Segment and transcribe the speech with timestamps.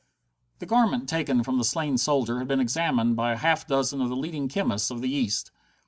[0.57, 4.09] The garment taken from the slain soldier had been examined by a half dozen of
[4.09, 5.51] the leading chemists of the East.